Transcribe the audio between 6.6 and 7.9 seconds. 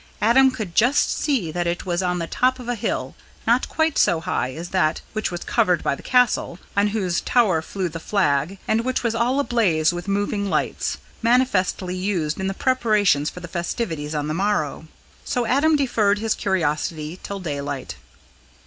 on whose tower flew